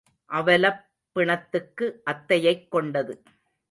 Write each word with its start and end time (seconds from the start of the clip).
அவலப் 0.25 0.85
பிணத்துக்கு 1.19 1.91
அத்தையைக் 2.03 2.71
கொண்டது. 2.71 3.23